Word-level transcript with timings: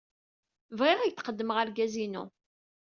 Bɣiɣ 0.77 0.99
ad 1.01 1.09
ak-d-qeddmeɣ 1.09 1.57
argaz-inu. 1.59 2.23